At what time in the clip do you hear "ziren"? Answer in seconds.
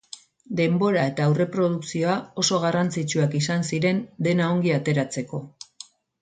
3.69-4.01